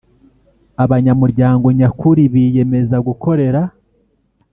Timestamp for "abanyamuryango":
0.83-1.65